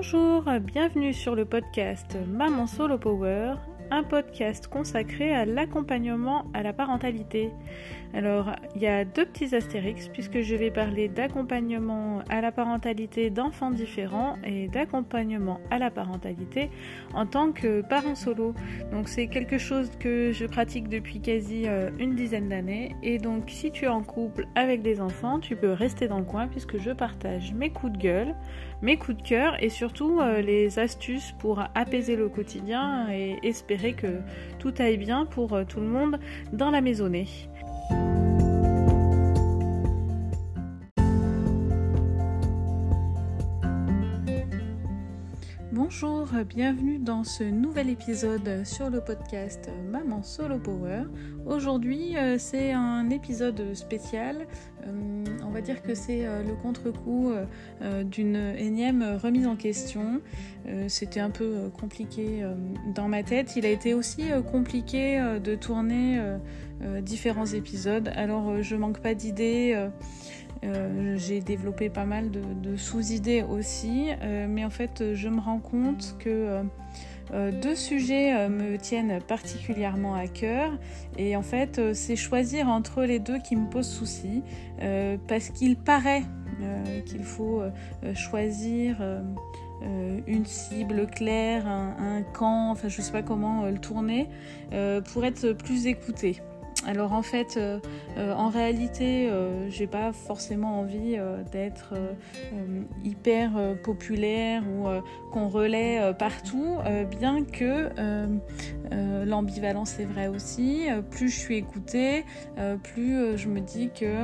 Bonjour, 0.00 0.44
bienvenue 0.60 1.12
sur 1.12 1.34
le 1.34 1.44
podcast 1.44 2.16
Maman 2.28 2.68
Solo 2.68 2.98
Power, 2.98 3.54
un 3.90 4.04
podcast 4.04 4.68
consacré 4.68 5.34
à 5.34 5.44
l'accompagnement 5.44 6.44
à 6.54 6.62
la 6.62 6.72
parentalité. 6.72 7.50
Alors, 8.14 8.52
il 8.74 8.82
y 8.82 8.86
a 8.86 9.04
deux 9.04 9.26
petits 9.26 9.54
astérix 9.54 10.08
puisque 10.08 10.40
je 10.40 10.54
vais 10.54 10.70
parler 10.70 11.08
d'accompagnement 11.08 12.22
à 12.30 12.40
la 12.40 12.52
parentalité 12.52 13.30
d'enfants 13.30 13.70
différents 13.70 14.36
et 14.44 14.68
d'accompagnement 14.68 15.60
à 15.70 15.78
la 15.78 15.90
parentalité 15.90 16.70
en 17.14 17.26
tant 17.26 17.52
que 17.52 17.82
parent 17.82 18.14
solo. 18.14 18.54
Donc, 18.92 19.08
c'est 19.08 19.28
quelque 19.28 19.58
chose 19.58 19.90
que 20.00 20.32
je 20.32 20.46
pratique 20.46 20.88
depuis 20.88 21.20
quasi 21.20 21.64
euh, 21.66 21.90
une 21.98 22.14
dizaine 22.14 22.48
d'années. 22.48 22.96
Et 23.02 23.18
donc, 23.18 23.44
si 23.48 23.70
tu 23.70 23.84
es 23.84 23.88
en 23.88 24.02
couple 24.02 24.46
avec 24.54 24.82
des 24.82 25.00
enfants, 25.00 25.38
tu 25.38 25.54
peux 25.54 25.72
rester 25.72 26.08
dans 26.08 26.18
le 26.18 26.24
coin 26.24 26.48
puisque 26.48 26.78
je 26.78 26.90
partage 26.90 27.52
mes 27.52 27.70
coups 27.70 27.92
de 27.92 27.98
gueule, 27.98 28.34
mes 28.82 28.96
coups 28.96 29.18
de 29.18 29.22
cœur 29.22 29.62
et 29.62 29.68
surtout 29.68 30.20
euh, 30.20 30.40
les 30.40 30.78
astuces 30.78 31.32
pour 31.38 31.62
apaiser 31.74 32.16
le 32.16 32.28
quotidien 32.28 33.08
et 33.10 33.38
espérer 33.42 33.92
que 33.92 34.20
tout 34.58 34.74
aille 34.78 34.96
bien 34.96 35.26
pour 35.26 35.52
euh, 35.52 35.64
tout 35.64 35.80
le 35.80 35.86
monde 35.86 36.18
dans 36.52 36.70
la 36.70 36.80
maisonnée. 36.80 37.26
Bonjour, 45.90 46.28
bienvenue 46.46 46.98
dans 46.98 47.24
ce 47.24 47.42
nouvel 47.42 47.88
épisode 47.88 48.62
sur 48.66 48.90
le 48.90 49.00
podcast 49.00 49.70
Maman 49.90 50.22
Solo 50.22 50.58
Power. 50.58 51.04
Aujourd'hui, 51.46 52.14
euh, 52.14 52.36
c'est 52.36 52.72
un 52.72 53.08
épisode 53.08 53.72
spécial. 53.72 54.46
Euh, 54.86 55.24
on 55.46 55.50
va 55.50 55.62
dire 55.62 55.80
que 55.80 55.94
c'est 55.94 56.26
euh, 56.26 56.42
le 56.42 56.54
contre-coup 56.56 57.32
d'une 58.04 58.36
énième 58.36 59.02
remise 59.22 59.46
en 59.46 59.56
question. 59.56 60.20
C'était 60.88 61.20
un 61.20 61.30
peu 61.30 61.70
compliqué 61.80 62.44
dans 62.94 63.08
ma 63.08 63.22
tête. 63.22 63.56
Il 63.56 63.64
a 63.64 63.70
été 63.70 63.94
aussi 63.94 64.24
compliqué 64.52 65.18
de 65.42 65.54
tourner 65.54 66.20
différents 67.00 67.46
épisodes. 67.46 68.12
Alors, 68.14 68.62
je 68.62 68.76
manque 68.76 69.00
pas 69.00 69.14
d'idées. 69.14 69.88
Euh, 70.64 71.16
j'ai 71.16 71.40
développé 71.40 71.88
pas 71.88 72.04
mal 72.04 72.30
de, 72.30 72.76
sous-idées 72.76 73.42
aussi, 73.42 74.08
euh, 74.22 74.46
mais 74.48 74.64
en 74.64 74.70
fait, 74.70 75.14
je 75.14 75.28
me 75.28 75.40
rends 75.40 75.60
compte 75.60 76.16
que 76.18 76.62
euh, 77.32 77.60
deux 77.60 77.74
sujets 77.74 78.48
me 78.48 78.76
tiennent 78.76 79.20
particulièrement 79.26 80.14
à 80.14 80.26
cœur, 80.26 80.72
et 81.16 81.36
en 81.36 81.42
fait, 81.42 81.94
c'est 81.94 82.16
choisir 82.16 82.68
entre 82.68 83.02
les 83.04 83.18
deux 83.18 83.38
qui 83.38 83.56
me 83.56 83.68
pose 83.68 83.86
souci, 83.86 84.42
parce 85.26 85.50
qu'il 85.50 85.76
paraît 85.76 86.22
qu'il 87.06 87.24
faut 87.24 87.62
choisir. 88.14 88.96
une 90.26 90.44
cible 90.44 91.06
claire, 91.06 91.68
un, 91.68 92.22
camp, 92.34 92.72
enfin 92.72 92.88
je 92.88 93.00
sais 93.00 93.12
pas 93.12 93.22
comment 93.22 93.66
le 93.66 93.78
tourner, 93.78 94.28
pour 95.12 95.24
être 95.24 95.52
plus 95.52 95.86
écouté. 95.86 96.40
Alors 96.88 97.12
en 97.12 97.20
fait, 97.20 97.58
euh, 97.58 97.80
euh, 98.16 98.32
en 98.32 98.48
réalité, 98.48 99.28
euh, 99.28 99.68
j'ai 99.68 99.86
pas 99.86 100.14
forcément 100.14 100.80
envie 100.80 101.18
d'être 101.52 101.94
hyper 103.04 103.50
populaire 103.84 104.62
ou 104.66 104.88
qu'on 105.30 105.48
relaie 105.48 106.14
partout, 106.18 106.78
bien 107.10 107.44
que 107.44 107.90
l'ambivalence 109.26 109.98
est 110.00 110.06
vraie 110.06 110.28
aussi. 110.28 110.86
plus 111.10 111.28
je 111.28 111.38
suis 111.38 111.56
écoutée, 111.56 112.24
plus 112.82 113.36
je 113.36 113.48
me 113.48 113.60
dis 113.60 113.90
que 113.90 114.14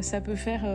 ça 0.00 0.20
peut 0.20 0.34
faire 0.34 0.66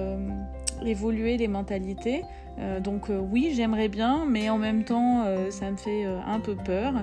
évoluer 0.85 1.37
les 1.37 1.47
mentalités. 1.47 2.23
Euh, 2.59 2.80
donc 2.80 3.09
euh, 3.09 3.19
oui, 3.19 3.52
j'aimerais 3.55 3.88
bien, 3.88 4.25
mais 4.28 4.50
en 4.50 4.58
même 4.58 4.83
temps, 4.83 5.23
euh, 5.25 5.52
ça 5.52 5.72
me 5.72 5.78
fait 5.78 6.05
un 6.05 6.39
peu 6.39 6.55
peur. 6.55 6.94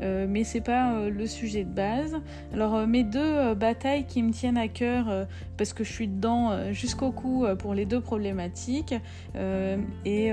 mais 0.00 0.44
c'est 0.44 0.60
pas 0.60 1.08
le 1.08 1.26
sujet 1.26 1.64
de 1.64 1.70
base. 1.70 2.16
Alors 2.52 2.86
mes 2.86 3.04
deux 3.04 3.54
batailles 3.54 4.04
qui 4.06 4.22
me 4.22 4.32
tiennent 4.32 4.58
à 4.58 4.68
cœur, 4.68 5.26
parce 5.56 5.72
que 5.72 5.84
je 5.84 5.92
suis 5.92 6.08
dedans 6.08 6.72
jusqu'au 6.72 7.10
cou 7.10 7.46
pour 7.58 7.74
les 7.74 7.86
deux 7.86 8.00
problématiques, 8.00 8.94
et 10.04 10.32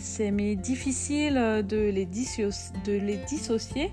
c'est 0.00 0.30
mais 0.30 0.56
difficile 0.56 1.34
de 1.34 1.90
les, 1.90 2.06
de 2.06 2.92
les 2.92 3.16
dissocier. 3.16 3.92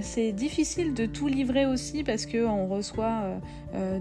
c'est 0.00 0.32
difficile 0.32 0.94
de 0.94 1.06
tout 1.06 1.28
livrer 1.28 1.66
aussi 1.66 2.02
parce 2.02 2.26
que 2.26 2.44
on 2.44 2.66
reçoit 2.66 3.40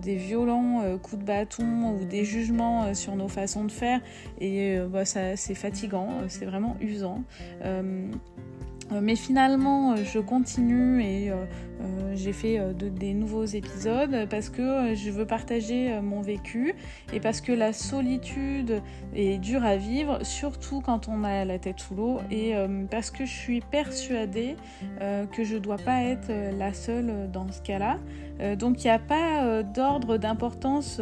des 0.02 0.16
violents 0.16 0.82
coups 1.02 1.22
de 1.22 1.26
bâton 1.26 1.96
ou 1.96 2.06
des 2.06 2.26
jugements 2.26 2.94
sur 2.94 3.16
nos 3.16 3.28
façons 3.28 3.66
de 3.66 3.72
faire, 3.72 4.02
et 4.40 4.78
bah, 4.92 5.06
ça 5.06 5.36
c'est 5.40 5.56
fatigant, 5.56 6.10
euh, 6.10 6.26
c'est 6.28 6.46
vraiment 6.46 6.76
usant. 6.82 7.24
Euh, 7.64 8.12
euh, 8.92 9.00
mais 9.02 9.16
finalement, 9.16 9.96
je 9.98 10.20
continue 10.20 11.04
et 11.04 11.32
j'ai 12.16 12.34
fait 12.34 12.60
des 12.74 13.14
nouveaux 13.14 13.46
épisodes 13.46 14.28
parce 14.30 14.50
que 14.50 14.96
je 14.96 15.12
veux 15.12 15.28
partager 15.28 16.02
mon 16.02 16.22
vécu 16.22 16.74
et 17.14 17.20
parce 17.20 17.40
que 17.40 17.52
la 17.52 17.72
solitude 17.72 18.82
est 19.16 19.38
dure 19.38 19.64
à 19.64 19.78
vivre, 19.78 20.26
surtout 20.26 20.82
quand 20.82 21.08
on 21.08 21.24
a 21.24 21.46
la 21.46 21.60
tête 21.60 21.80
sous 21.80 21.94
l'eau 21.94 22.20
et 22.32 22.56
parce 22.90 23.12
que 23.12 23.26
je 23.26 23.32
suis 23.32 23.62
persuadée 23.62 24.56
que 25.32 25.44
je 25.44 25.54
ne 25.54 25.60
dois 25.60 25.78
pas 25.78 26.02
être 26.02 26.32
la 26.58 26.74
seule 26.74 27.30
dans 27.32 27.50
ce 27.52 27.62
cas-là. 27.62 28.00
Euh, 28.42 28.56
donc 28.56 28.84
il 28.84 28.88
n'y 28.88 28.94
a 28.94 29.00
pas 29.00 29.44
euh, 29.44 29.64
d'ordre 29.64 30.18
d'importance 30.18 31.02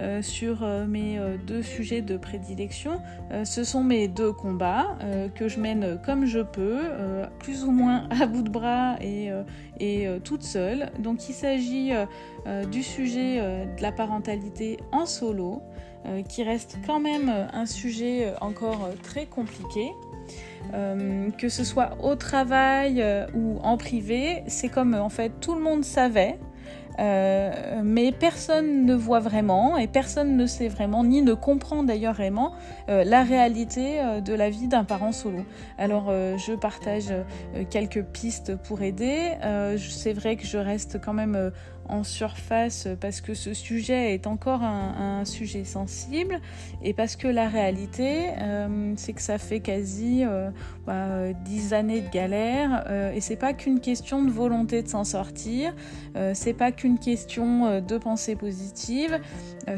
euh, 0.00 0.22
sur 0.22 0.66
mes 0.88 1.20
deux 1.46 1.62
sujets 1.62 2.02
de 2.02 2.16
prédilection. 2.16 3.00
ce 3.44 3.64
sont 3.64 3.82
mes 3.82 4.08
deux 4.08 4.32
combats 4.32 4.96
que 5.34 5.48
je 5.48 5.60
mène 5.60 5.98
comme 6.04 6.26
je 6.26 6.40
peux, 6.40 6.80
plus 7.38 7.64
ou 7.64 7.70
moins 7.70 8.08
à 8.20 8.26
bout 8.26 8.42
de 8.42 8.50
bras 8.50 8.96
et, 9.00 9.30
et 9.80 10.08
toute 10.24 10.42
seule. 10.42 10.90
Donc 10.98 11.28
il 11.28 11.32
s'agit 11.32 11.92
du 12.70 12.82
sujet 12.82 13.38
de 13.76 13.82
la 13.82 13.92
parentalité 13.92 14.78
en 14.92 15.06
solo, 15.06 15.62
qui 16.28 16.42
reste 16.42 16.78
quand 16.86 17.00
même 17.00 17.32
un 17.52 17.66
sujet 17.66 18.32
encore 18.40 18.90
très 19.02 19.26
compliqué. 19.26 19.90
que 20.72 21.48
ce 21.48 21.64
soit 21.64 21.96
au 22.02 22.16
travail 22.16 23.04
ou 23.34 23.58
en 23.62 23.76
privé, 23.76 24.42
c'est 24.46 24.68
comme 24.68 24.94
en 24.94 25.10
fait 25.10 25.32
tout 25.40 25.54
le 25.54 25.60
monde 25.60 25.84
savait, 25.84 26.38
euh, 26.98 27.80
mais 27.82 28.12
personne 28.12 28.84
ne 28.84 28.94
voit 28.94 29.20
vraiment 29.20 29.76
et 29.76 29.86
personne 29.86 30.36
ne 30.36 30.46
sait 30.46 30.68
vraiment, 30.68 31.04
ni 31.04 31.22
ne 31.22 31.34
comprend 31.34 31.82
d'ailleurs 31.82 32.14
vraiment 32.14 32.52
euh, 32.88 33.04
la 33.04 33.22
réalité 33.22 34.00
euh, 34.00 34.20
de 34.20 34.32
la 34.32 34.50
vie 34.50 34.68
d'un 34.68 34.84
parent 34.84 35.12
solo. 35.12 35.44
Alors 35.78 36.10
je 36.10 36.54
partage 36.54 37.12
quelques 37.70 38.02
pistes 38.02 38.56
pour 38.56 38.82
aider. 38.82 39.32
c'est 39.78 40.12
vrai 40.12 40.36
que 40.36 40.46
je 40.46 40.58
reste 40.58 41.00
quand 41.00 41.12
même 41.12 41.50
en 41.88 42.04
surface 42.04 42.88
parce 43.00 43.20
que 43.20 43.34
ce 43.34 43.54
sujet 43.54 44.14
est 44.14 44.26
encore 44.26 44.62
un, 44.62 45.24
sujet 45.24 45.64
sensible 45.64 46.40
et 46.82 46.92
parce 46.92 47.16
que 47.16 47.28
la 47.28 47.48
réalité, 47.48 48.30
euh, 48.40 48.92
c'est 48.96 49.12
que 49.12 49.22
ça 49.22 49.38
fait 49.38 49.60
quasi 49.60 50.22
euh, 50.24 50.50
bah, 50.86 51.32
dix 51.44 51.72
années 51.72 52.00
de 52.00 52.10
galère 52.10 52.84
euh, 52.88 53.12
et 53.12 53.20
c'est 53.20 53.36
pas 53.36 53.52
qu'une 53.54 53.80
question 53.80 54.22
de 54.22 54.30
volonté 54.30 54.82
de 54.82 54.88
s'en 54.88 55.04
sortir, 55.04 55.74
c'est 56.32 56.52
pas 56.52 56.70
qu'une 56.72 56.98
question 56.98 57.80
de 57.80 57.98
pensée 57.98 58.36
positive, 58.36 59.18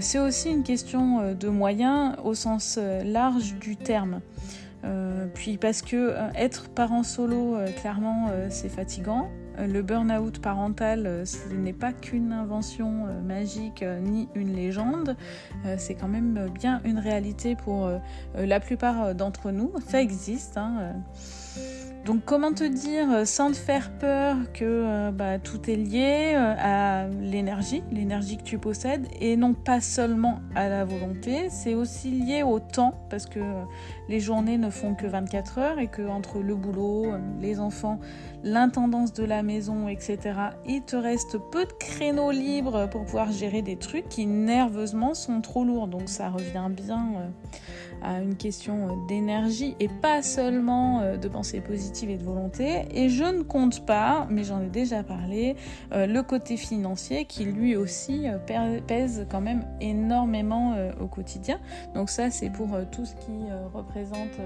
c'est 0.00 0.18
aussi 0.18 0.50
une 0.50 0.62
question 0.62 1.32
de 1.32 1.48
moyens 1.48 2.14
au 2.24 2.34
sens 2.34 2.78
large 3.04 3.54
du 3.54 3.76
terme. 3.76 4.20
puis 5.34 5.56
parce 5.56 5.82
que 5.82 6.14
être 6.34 6.68
parent 6.68 7.02
solo, 7.02 7.56
clairement, 7.80 8.26
c'est 8.50 8.68
fatigant. 8.68 9.28
Euh, 9.58 9.66
le 9.66 9.82
burn-out 9.82 10.40
parental, 10.40 11.06
euh, 11.06 11.24
ce 11.24 11.52
n'est 11.52 11.72
pas 11.72 11.92
qu'une 11.92 12.32
invention 12.32 13.06
euh, 13.06 13.20
magique 13.20 13.84
ni 14.02 14.28
une 14.34 14.54
légende, 14.54 15.16
c'est 15.78 15.94
quand 15.94 16.08
même 16.08 16.48
bien 16.54 16.80
une 16.84 16.98
réalité 16.98 17.56
pour 17.56 17.90
la 18.36 18.60
plupart 18.60 19.14
d'entre 19.14 19.50
nous. 19.50 19.72
Ça 19.88 20.00
existe. 20.00 20.56
Hein, 20.56 20.94
donc 22.06 22.24
comment 22.24 22.52
te 22.52 22.62
dire 22.62 23.26
sans 23.26 23.50
te 23.50 23.56
faire 23.56 23.90
peur 23.98 24.36
que 24.54 25.10
bah, 25.10 25.40
tout 25.40 25.68
est 25.68 25.74
lié 25.74 26.34
à 26.36 27.08
l'énergie, 27.20 27.82
l'énergie 27.90 28.36
que 28.36 28.44
tu 28.44 28.58
possèdes, 28.58 29.08
et 29.20 29.36
non 29.36 29.54
pas 29.54 29.80
seulement 29.80 30.38
à 30.54 30.68
la 30.68 30.84
volonté, 30.84 31.48
c'est 31.50 31.74
aussi 31.74 32.10
lié 32.10 32.44
au 32.44 32.60
temps, 32.60 32.94
parce 33.10 33.26
que 33.26 33.40
les 34.08 34.20
journées 34.20 34.56
ne 34.56 34.70
font 34.70 34.94
que 34.94 35.06
24 35.06 35.58
heures 35.58 35.78
et 35.80 35.88
que 35.88 36.02
entre 36.02 36.38
le 36.38 36.54
boulot, 36.54 37.06
les 37.40 37.58
enfants, 37.58 37.98
l'intendance 38.44 39.12
de 39.12 39.24
la 39.24 39.42
maison, 39.42 39.88
etc., 39.88 40.18
il 40.66 40.82
te 40.82 40.96
reste 40.96 41.38
peu 41.50 41.64
de 41.64 41.72
créneaux 41.72 42.30
libres 42.30 42.88
pour 42.88 43.04
pouvoir 43.04 43.32
gérer 43.32 43.62
des 43.62 43.76
trucs 43.76 44.08
qui 44.08 44.26
nerveusement 44.26 45.14
sont 45.14 45.40
trop 45.40 45.64
lourds. 45.64 45.88
Donc 45.88 46.08
ça 46.08 46.30
revient 46.30 46.68
bien 46.70 47.08
euh, 47.16 47.28
à 48.02 48.20
une 48.22 48.36
question 48.36 49.04
d'énergie 49.06 49.74
et 49.80 49.88
pas 49.88 50.22
seulement 50.22 51.00
euh, 51.00 51.16
de 51.16 51.28
pensée 51.28 51.60
positive 51.60 51.95
et 52.04 52.16
de 52.16 52.24
volonté. 52.24 52.84
Et 52.90 53.08
je 53.08 53.24
ne 53.24 53.42
compte 53.42 53.84
pas, 53.86 54.26
mais 54.30 54.44
j'en 54.44 54.60
ai 54.60 54.68
déjà 54.68 55.02
parlé, 55.02 55.56
le 55.92 56.20
côté 56.20 56.56
financier 56.56 57.24
qui 57.24 57.44
lui 57.44 57.76
aussi 57.76 58.26
pèse 58.86 59.26
quand 59.30 59.40
même 59.40 59.64
énormément 59.80 60.76
au 61.00 61.06
quotidien. 61.06 61.58
Donc 61.94 62.10
ça, 62.10 62.30
c'est 62.30 62.50
pour 62.50 62.68
tout 62.92 63.04
ce 63.04 63.14
qui 63.14 63.32
représente 63.72 64.38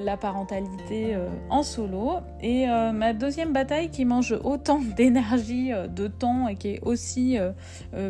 la 0.00 0.16
parentalité 0.16 1.16
en 1.50 1.62
solo. 1.62 2.14
Et 2.42 2.66
ma 2.66 3.12
deuxième 3.12 3.52
bataille 3.52 3.90
qui 3.90 4.04
mange 4.04 4.36
autant 4.44 4.80
d'énergie, 4.96 5.70
de 5.94 6.06
temps 6.08 6.48
et 6.48 6.56
qui 6.56 6.68
est 6.68 6.80
aussi 6.82 7.38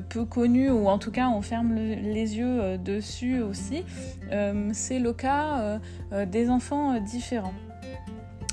peu 0.08 0.24
connue, 0.24 0.70
ou 0.70 0.88
en 0.88 0.98
tout 0.98 1.10
cas 1.10 1.28
on 1.28 1.42
ferme 1.42 1.74
les 1.74 2.38
yeux 2.38 2.78
dessus 2.78 3.40
aussi, 3.40 3.84
c'est 4.72 4.98
le 4.98 5.12
cas 5.12 5.78
des 6.26 6.50
enfants 6.50 6.98
différents. 7.00 7.54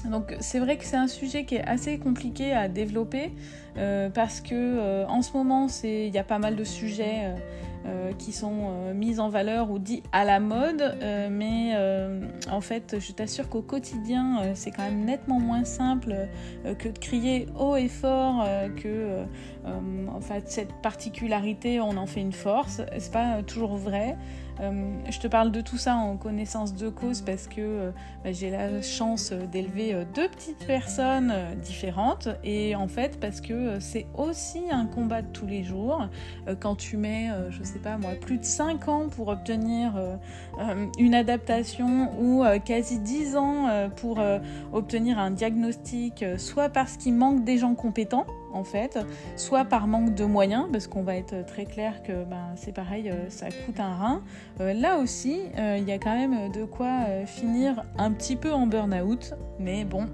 Donc 0.10 0.36
c'est 0.40 0.60
vrai 0.60 0.78
que 0.78 0.86
c'est 0.86 0.98
un 0.98 1.07
sujet 1.07 1.46
qui 1.46 1.56
est 1.56 1.63
assez 1.66 1.98
compliqué 1.98 2.54
à 2.54 2.68
développer 2.68 3.31
parce 4.13 4.40
que 4.40 5.06
en 5.06 5.22
ce 5.22 5.34
moment 5.34 5.68
il 5.84 6.13
y 6.13 6.18
a 6.18 6.24
pas 6.24 6.40
mal 6.40 6.56
de 6.56 6.63
sujets 6.63 7.34
euh, 7.88 8.13
qui 8.18 8.31
sont 8.31 8.62
euh, 8.63 8.94
mises 8.96 9.19
en 9.19 9.30
valeur 9.30 9.69
ou 9.69 9.78
dit 9.78 10.02
à 10.12 10.25
la 10.25 10.40
mode, 10.40 10.81
euh, 10.81 11.28
mais 11.30 11.75
en 12.50 12.62
fait, 12.62 12.96
je 13.00 13.12
t'assure 13.12 13.48
qu'au 13.48 13.62
quotidien, 13.62 14.56
c'est 14.56 14.72
quand 14.72 14.84
même 14.84 15.06
nettement 15.06 15.40
moins 15.40 15.66
simple 15.66 16.16
que 16.80 16.90
de 16.90 16.98
crier 16.98 17.48
haut 17.60 17.75
et 17.75 17.88
fort 17.88 18.48
que 18.81 19.24
cette 20.46 20.74
particularité, 20.81 21.80
on 21.80 21.98
en 21.98 22.08
fait 22.08 22.22
une 22.22 22.31
force. 22.31 22.81
C'est 22.98 23.12
pas 23.12 23.44
toujours 23.44 23.75
vrai. 23.75 24.16
Euh, 24.62 24.72
je 25.10 25.19
te 25.19 25.28
parle 25.28 25.52
de 25.52 25.62
tout 25.62 25.78
ça 25.78 25.96
en 25.96 26.16
connaissance 26.18 26.74
de 26.74 26.90
cause 26.90 27.22
parce 27.22 27.48
que 27.48 27.60
euh, 27.60 27.92
bah, 28.24 28.31
j'ai 28.31 28.50
la 28.50 28.81
chance 28.81 29.34
d'élever 29.34 29.94
euh, 29.94 30.06
deux 30.13 30.30
petites 30.30 30.66
personnes 30.66 31.34
différentes 31.62 32.30
et 32.44 32.75
en 32.75 32.88
fait 32.88 33.19
parce 33.19 33.42
que 33.42 33.80
c'est 33.80 34.06
aussi 34.18 34.62
un 34.72 34.86
combat 34.86 35.22
de 35.22 35.28
tous 35.28 35.46
les 35.46 35.63
jours. 35.63 36.07
quand 36.60 36.75
tu 36.75 36.98
mets, 36.98 37.30
je 37.50 37.63
sais 37.63 37.80
pas 37.80 37.98
moi, 37.98 38.12
plus 38.19 38.38
de 38.38 38.44
5 38.44 38.88
ans 38.88 39.10
pour 39.10 39.28
obtenir 39.30 39.94
une 40.98 41.13
adaptation 41.13 42.12
ou 42.19 42.44
quasi 42.63 43.00
10 43.00 43.36
ans 43.36 43.90
pour 43.96 44.19
obtenir 44.74 45.19
un 45.19 45.31
diagnostic, 45.31 46.24
soit 46.38 46.69
parce 46.69 46.98
qu'il 46.98 47.13
manque 47.13 47.44
des 47.44 47.58
gens 47.58 47.75
compétents, 47.75 48.25
en 48.56 48.63
fait, 48.63 48.98
soit 49.36 49.66
par 49.66 49.88
manque 49.88 50.16
de 50.16 50.25
moyens, 50.25 50.66
parce 50.72 50.88
qu'on 50.88 51.04
va 51.04 51.18
être 51.18 51.46
très 51.46 51.66
clair 51.66 52.02
que 52.04 52.24
ben, 52.24 52.54
c'est 52.56 52.74
pareil, 52.74 53.10
euh, 53.10 53.30
ça 53.30 53.48
coûte 53.48 53.80
un 53.80 53.94
rein. 53.94 54.22
Euh, 54.62 54.74
là 54.74 54.98
aussi, 54.98 55.42
euh, 55.57 55.78
il 55.78 55.88
y 55.88 55.92
a 55.92 56.00
quand 56.00 56.16
même 56.16 56.52
de 56.52 56.63
quoi 56.63 57.06
finir 57.25 57.84
un 57.98 58.12
petit 58.12 58.36
peu 58.36 58.54
en 58.54 58.66
burn-out, 58.66 59.34
mais 59.60 59.84
bon, 59.84 60.06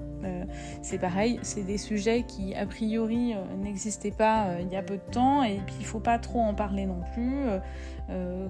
c'est 0.82 0.98
pareil, 0.98 1.38
c'est 1.42 1.62
des 1.62 1.78
sujets 1.78 2.22
qui 2.22 2.54
a 2.54 2.66
priori 2.66 3.34
n'existaient 3.58 4.10
pas 4.10 4.60
il 4.60 4.68
y 4.68 4.76
a 4.76 4.82
peu 4.82 4.96
de 4.96 5.12
temps, 5.12 5.42
et 5.42 5.60
puis 5.66 5.74
il 5.80 5.86
faut 5.86 6.00
pas 6.00 6.18
trop 6.18 6.40
en 6.40 6.54
parler 6.54 6.86
non 6.86 7.00
plus. 7.12 7.44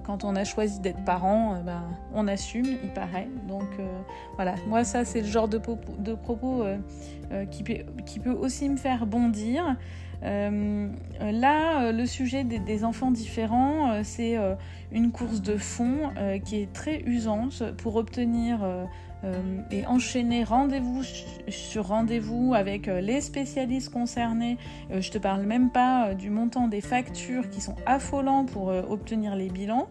quand 0.03 0.23
on 0.23 0.35
a 0.35 0.43
choisi 0.43 0.79
d'être 0.79 1.03
parent, 1.03 1.61
ben, 1.65 1.83
on 2.13 2.27
assume, 2.27 2.65
il 2.83 2.89
paraît. 2.89 3.27
Donc 3.47 3.67
voilà, 4.35 4.55
moi 4.67 4.83
ça 4.83 5.05
c'est 5.05 5.21
le 5.21 5.27
genre 5.27 5.47
de, 5.47 5.57
propos 5.57 6.63
euh, 7.33 7.45
qui, 7.45 8.19
peut, 8.19 8.31
aussi 8.31 8.69
me 8.69 8.77
faire 8.77 9.05
bondir. 9.05 9.75
Euh, 10.23 10.89
là, 11.19 11.81
euh, 11.81 11.91
le 11.91 12.05
sujet 12.05 12.43
des, 12.43 12.83
enfants 12.83 13.11
différents, 13.11 14.03
c'est 14.03 14.37
une 14.91 15.11
course 15.11 15.41
de 15.41 15.57
fond 15.57 16.11
qui 16.45 16.61
est 16.61 16.71
très 16.71 17.01
usante 17.01 17.63
pour 17.77 17.95
obtenir 17.95 18.59
et 19.71 19.85
enchaîner 19.85 20.43
rendez-vous 20.43 21.01
sur 21.47 21.87
rendez-vous 21.87 22.53
avec 22.53 22.87
les 22.87 23.21
spécialistes 23.21 23.91
concernés. 23.91 24.57
je 24.91 25.09
te 25.11 25.17
parle 25.17 25.43
même 25.43 25.69
pas 25.71 26.13
du 26.13 26.29
montant 26.29 26.67
des 26.67 26.81
factures 26.81 27.49
qui 27.49 27.61
sont 27.61 27.75
affolants 27.85 28.45
pour 28.45 28.67
obtenir 28.67 29.35
les 29.35 29.49
bilans, 29.49 29.87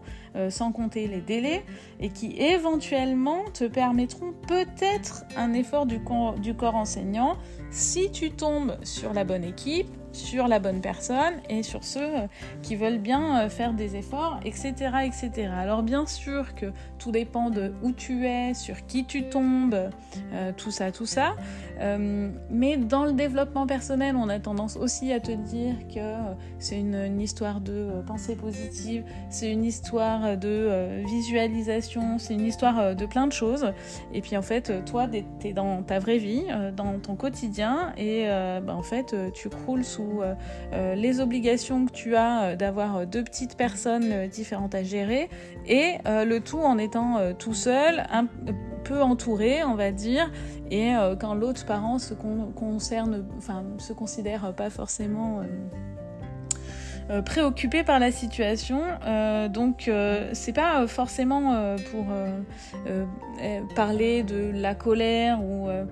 sans 0.49 0.71
compter 0.71 1.07
les 1.07 1.21
délais, 1.21 1.63
et 1.99 2.09
qui 2.09 2.35
éventuellement 2.37 3.43
te 3.53 3.65
permettront 3.65 4.33
peut-être 4.47 5.25
un 5.35 5.53
effort 5.53 5.85
du 5.85 6.53
corps 6.53 6.75
enseignant 6.75 7.37
si 7.73 8.11
tu 8.11 8.31
tombes 8.31 8.77
sur 8.83 9.13
la 9.13 9.23
bonne 9.23 9.43
équipe, 9.43 9.89
sur 10.13 10.47
la 10.47 10.59
bonne 10.59 10.79
personne 10.79 11.33
et 11.49 11.63
sur 11.63 11.83
ceux 11.83 12.01
euh, 12.01 12.27
qui 12.61 12.75
veulent 12.75 12.99
bien 12.99 13.41
euh, 13.41 13.49
faire 13.49 13.73
des 13.73 13.95
efforts, 13.95 14.39
etc., 14.45 14.73
etc. 15.05 15.49
Alors 15.55 15.83
bien 15.83 16.05
sûr 16.05 16.55
que 16.55 16.67
tout 16.99 17.11
dépend 17.11 17.49
de 17.49 17.73
où 17.81 17.91
tu 17.91 18.25
es, 18.27 18.53
sur 18.53 18.85
qui 18.85 19.05
tu 19.05 19.23
tombes, 19.23 19.89
euh, 20.33 20.51
tout 20.55 20.71
ça, 20.71 20.91
tout 20.91 21.05
ça. 21.05 21.35
mais 22.49 22.77
dans 22.77 23.03
le 23.03 23.13
développement 23.13 23.65
personnel, 23.65 24.15
on 24.15 24.29
a 24.29 24.39
tendance 24.39 24.77
aussi 24.77 25.11
à 25.11 25.19
te 25.19 25.31
dire 25.31 25.75
que 25.93 26.15
c'est 26.59 26.79
une, 26.79 27.19
histoire 27.19 27.59
de 27.59 28.01
pensée 28.05 28.35
positive, 28.35 29.03
c'est 29.29 29.51
une 29.51 29.65
histoire 29.65 30.37
de 30.37 31.03
visualisation, 31.05 32.19
c'est 32.19 32.35
une 32.35 32.45
histoire 32.45 32.95
de 32.95 33.05
plein 33.05 33.27
de 33.27 33.33
choses. 33.33 33.73
Et 34.13 34.21
puis 34.21 34.37
en 34.37 34.41
fait, 34.41 34.85
toi, 34.85 35.07
tu 35.07 35.47
es 35.47 35.53
dans 35.53 35.83
ta 35.83 35.99
vraie 35.99 36.19
vie, 36.19 36.43
dans 36.75 36.99
ton 36.99 37.15
quotidien, 37.15 37.62
et 37.97 38.27
bah, 38.63 38.75
en 38.75 38.83
fait, 38.83 39.15
tu 39.33 39.49
croules 39.49 39.83
sous 39.83 40.21
euh, 40.21 40.35
euh, 40.73 40.95
les 40.95 41.19
obligations 41.19 41.85
que 41.85 41.91
tu 41.91 42.15
as 42.15 42.43
euh, 42.43 42.55
d'avoir 42.55 43.05
deux 43.05 43.23
petites 43.23 43.55
personnes 43.57 44.27
différentes 44.27 44.75
à 44.75 44.83
gérer 44.83 45.29
et 45.67 45.97
le 46.05 46.39
tout 46.39 46.59
en 46.59 46.77
étant 46.77 47.33
tout 47.37 47.53
seul, 47.53 48.05
un 48.11 48.27
peu 48.83 49.01
entouré, 49.01 49.63
on 49.63 49.75
va 49.75 49.91
dire, 49.91 50.29
et 50.71 50.93
quand 51.19 51.33
l'autre 51.35 51.65
parent 51.65 51.99
se 51.99 52.13
concerne, 52.13 53.25
enfin, 53.37 53.63
se 53.77 53.93
considère 53.93 54.53
pas 54.53 54.69
forcément 54.69 55.41
préoccupé 57.25 57.83
par 57.83 57.99
la 57.99 58.11
situation. 58.11 58.81
donc 59.49 59.89
c'est 60.33 60.53
pas 60.53 60.85
forcément 60.87 61.75
pour 61.91 62.05
parler 63.75 64.23
de 64.23 64.51
la 64.53 64.75
colère 64.75 65.41
ou 65.41 65.67
euh, 65.67 65.85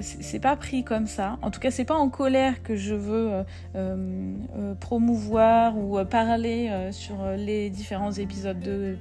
c'est 0.00 0.40
pas 0.40 0.56
pris 0.56 0.84
comme 0.84 1.06
ça. 1.06 1.38
En 1.42 1.50
tout 1.50 1.60
cas, 1.60 1.70
c'est 1.70 1.84
pas 1.84 1.94
en 1.94 2.08
colère 2.08 2.62
que 2.62 2.76
je 2.76 2.94
veux 2.94 3.32
euh, 3.32 3.42
euh, 3.76 4.74
promouvoir 4.74 5.76
ou 5.78 6.04
parler 6.04 6.70
sur 6.90 7.16
les 7.36 7.70
différents 7.70 8.12
épisodes 8.12 8.58
de 8.58 8.96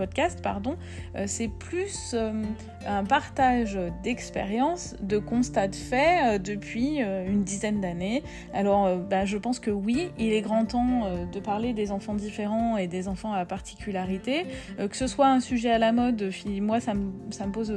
podcast, 0.00 0.40
pardon, 0.42 0.76
euh, 1.14 1.24
c'est 1.26 1.48
plus 1.48 2.14
euh, 2.14 2.42
un 2.86 3.04
partage 3.04 3.78
d'expériences, 4.02 4.96
de 5.02 5.18
constats 5.18 5.68
de 5.68 5.74
faits 5.74 6.22
euh, 6.24 6.38
depuis 6.38 7.00
une 7.00 7.44
dizaine 7.44 7.82
d'années. 7.82 8.22
Alors, 8.54 8.96
bah, 8.96 9.26
je 9.26 9.36
pense 9.36 9.60
que 9.60 9.70
oui, 9.70 10.10
il 10.18 10.32
est 10.32 10.40
grand 10.40 10.64
temps 10.64 11.02
de 11.30 11.40
parler 11.40 11.74
des 11.74 11.92
enfants 11.92 12.14
différents 12.14 12.78
et 12.78 12.86
des 12.86 13.08
enfants 13.08 13.34
à 13.34 13.44
particularité. 13.44 14.46
que 14.78 14.96
ce 14.96 15.06
soit 15.06 15.28
un 15.28 15.40
sujet 15.40 15.70
à 15.70 15.78
la 15.78 15.92
mode, 15.92 16.30
moi, 16.62 16.80
ça 16.80 16.94
me, 16.94 17.12
ça 17.30 17.46
me 17.46 17.52
pose 17.52 17.74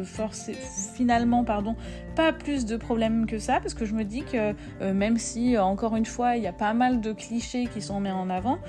finalement, 0.95 1.43
pardon, 1.43 1.75
pas 2.15 2.31
plus 2.31 2.65
de 2.65 2.77
problèmes 2.77 3.25
que 3.25 3.39
ça, 3.39 3.59
parce 3.59 3.73
que 3.73 3.85
je 3.85 3.93
me 3.93 4.03
dis 4.03 4.23
que 4.23 4.53
même 4.93 5.17
si, 5.17 5.57
encore 5.57 5.95
une 5.95 6.05
fois, 6.05 6.37
il 6.37 6.43
y 6.43 6.47
a 6.47 6.53
pas 6.53 6.73
mal 6.73 7.01
de 7.01 7.11
clichés 7.11 7.67
qui 7.67 7.81
sont 7.81 7.99
mis 7.99 8.11
en 8.11 8.29
avant, 8.29 8.59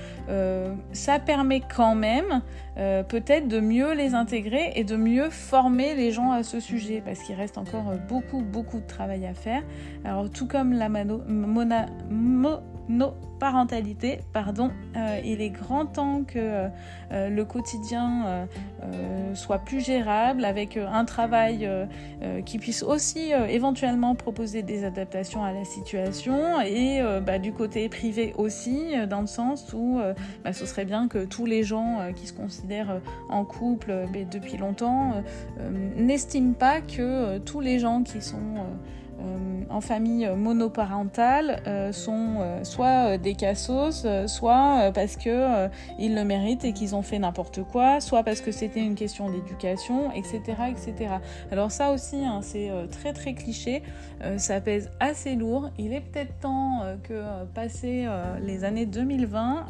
ça 0.93 1.19
permet 1.21 1.61
quand 1.61 1.95
même 1.95 2.43
peut-être 2.77 3.49
de 3.49 3.61
mieux 3.61 3.95
les 3.95 4.15
intégrer 4.15 4.73
et 4.75 4.85
de 4.85 4.97
mieux 4.97 5.31
former 5.31 5.95
les 5.95 6.11
gens 6.11 6.33
à 6.33 6.43
ce 6.43 6.61
sujet 6.61 7.03
parce 7.05 7.21
qu'il 7.21 7.37
reste 7.37 7.59
encore 7.59 7.93
beaucoup 8.09 8.43
beaucoup 8.43 8.81
de 8.81 8.87
travail 8.87 9.27
à 9.27 9.35
faire. 9.35 9.63
Alors 10.05 10.31
tout 10.31 10.47
comme 10.47 10.73
la 10.73 10.89
mano, 10.89 11.23
mona, 11.29 11.87
monoparentalité, 12.89 14.21
pardon, 14.33 14.71
euh, 14.97 15.21
il 15.25 15.41
est 15.41 15.51
grand 15.51 15.87
temps 15.87 16.23
que 16.25 16.69
euh, 17.13 17.29
le 17.29 17.45
quotidien 17.45 18.47
euh, 18.83 19.35
soit 19.35 19.59
plus 19.59 19.85
gérable 19.85 20.45
avec 20.45 20.77
un 20.77 21.05
travail 21.05 21.69
qui 22.45 22.59
puisse 22.59 22.83
aussi 22.83 23.33
éventuellement 23.49 24.15
proposer 24.15 24.63
des 24.63 24.85
adaptations 24.85 25.45
à 25.45 25.53
la 25.53 25.65
situation 25.65 26.61
et 26.61 27.01
bah, 27.25 27.39
du 27.39 27.53
côté 27.53 27.89
privé 27.89 28.35
aussi 28.37 28.95
dans 29.09 29.21
le 29.21 29.27
sens 29.27 29.73
où 29.73 30.01
bah, 30.45 30.53
ce 30.53 30.67
serait 30.67 30.85
bien 30.85 31.09
que 31.09 31.25
tous 31.25 31.47
les 31.47 31.63
gens 31.63 32.13
qui 32.15 32.27
se 32.27 32.33
considèrent 32.33 33.01
en 33.29 33.45
couple 33.45 34.07
depuis 34.31 34.57
longtemps 34.57 35.23
n'estiment 35.97 36.55
pas 36.55 36.81
que 36.81 37.39
tous 37.39 37.61
les 37.61 37.79
gens 37.79 38.03
qui 38.03 38.21
sont 38.23 38.67
en 39.71 39.81
famille 39.81 40.29
monoparentale 40.37 41.63
sont 41.93 42.61
soit 42.63 43.19
des 43.19 43.35
cassos, 43.35 44.07
soit 44.27 44.93
parce 44.95 45.17
que 45.17 45.69
ils 45.99 46.15
le 46.15 46.25
méritent 46.25 46.65
et 46.65 46.73
qu'ils 46.73 46.95
ont 46.95 47.03
fait 47.03 47.19
n'importe 47.19 47.63
quoi, 47.65 48.01
soit 48.01 48.23
parce 48.23 48.41
que 48.41 48.53
c'était 48.53 48.81
une 48.81 48.95
question 48.95 49.31
d'éducation, 49.31 50.13
etc., 50.13 50.41
etc. 50.71 51.15
Alors 51.51 51.71
ça 51.71 51.93
aussi, 51.93 52.25
hein, 52.25 52.41
c'est 52.43 52.71
très 52.91 53.13
très 53.13 53.35
cliché, 53.35 53.83
ça 54.37 54.61
pèse 54.61 54.91
assez 55.01 55.35
lourd. 55.35 55.71
Il 55.79 55.93
est 55.93 56.01
peut-être 56.01 56.39
temps 56.41 56.83
que, 57.03 57.23
passé 57.55 58.07
les 58.43 58.65
années 58.65 58.87
2020, 58.87 59.67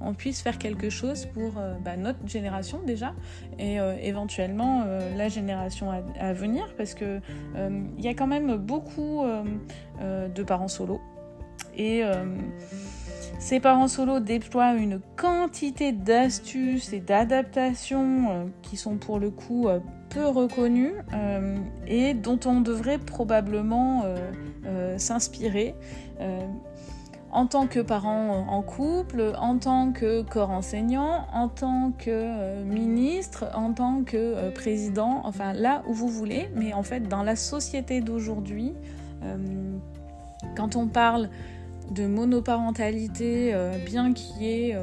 on 0.00 0.14
puisse 0.14 0.42
faire 0.42 0.58
quelque 0.58 0.90
chose 0.90 1.26
pour 1.26 1.52
bah, 1.84 1.96
notre 1.96 2.26
génération 2.26 2.80
déjà 2.86 3.12
et 3.58 3.78
éventuellement 4.02 4.84
la 5.16 5.28
génération 5.28 5.90
à, 6.20 6.32
venir 6.32 6.74
parce 6.76 6.94
que 6.94 7.20
il 7.98 8.04
y 8.04 8.08
a 8.08 8.14
quand 8.14 8.26
même 8.26 8.56
beaucoup 8.66 9.24
de 10.00 10.42
parents 10.42 10.68
solos 10.68 11.00
et 11.76 12.02
ces 13.38 13.60
parents 13.60 13.88
solos 13.88 14.20
déploient 14.20 14.74
une 14.74 15.00
quantité 15.16 15.92
d'astuces 15.92 16.92
et 16.92 17.00
d'adaptations 17.00 18.50
qui 18.62 18.76
sont 18.76 18.96
pour 18.96 19.18
le 19.18 19.30
coup 19.30 19.68
peu 20.08 20.26
reconnues 20.26 20.94
et 21.86 22.14
dont 22.14 22.40
on 22.46 22.60
devrait 22.60 22.98
probablement 22.98 24.04
s'inspirer 24.96 25.74
en 27.32 27.46
tant 27.46 27.66
que 27.66 27.80
parent 27.80 28.46
en 28.48 28.62
couple, 28.62 29.32
en 29.38 29.58
tant 29.58 29.92
que 29.92 30.22
corps 30.22 30.50
enseignant, 30.50 31.26
en 31.32 31.48
tant 31.48 31.92
que 31.92 32.10
euh, 32.10 32.64
ministre, 32.64 33.46
en 33.54 33.72
tant 33.72 34.04
que 34.04 34.16
euh, 34.16 34.50
président, 34.50 35.20
enfin 35.24 35.52
là 35.52 35.82
où 35.88 35.92
vous 35.92 36.08
voulez, 36.08 36.48
mais 36.54 36.72
en 36.72 36.82
fait 36.82 37.00
dans 37.00 37.22
la 37.22 37.36
société 37.36 38.00
d'aujourd'hui, 38.00 38.74
euh, 39.22 39.36
quand 40.56 40.76
on 40.76 40.86
parle 40.86 41.28
de 41.90 42.06
monoparentalité, 42.06 43.54
bien 43.84 44.12
qu'il 44.12 44.42
y 44.42 44.70
ait, 44.70 44.76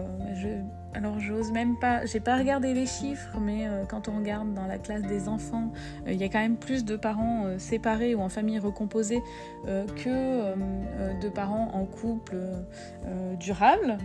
alors 0.93 1.19
j'ose 1.19 1.51
même 1.51 1.75
pas, 1.75 2.05
j'ai 2.05 2.19
pas 2.19 2.38
regardé 2.38 2.73
les 2.73 2.85
chiffres, 2.85 3.38
mais 3.39 3.67
euh, 3.67 3.83
quand 3.85 4.07
on 4.07 4.17
regarde 4.17 4.53
dans 4.53 4.67
la 4.67 4.77
classe 4.77 5.01
des 5.03 5.27
enfants, 5.27 5.71
euh, 6.07 6.12
il 6.12 6.21
y 6.21 6.23
a 6.23 6.29
quand 6.29 6.39
même 6.39 6.57
plus 6.57 6.85
de 6.85 6.95
parents 6.95 7.45
euh, 7.45 7.57
séparés 7.57 8.13
ou 8.15 8.21
en 8.21 8.29
famille 8.29 8.59
recomposée 8.59 9.21
que 9.65 10.53
de 11.21 11.29
parents 11.29 11.71
en 11.73 11.85
couple 11.85 12.35
durable. 13.39 13.97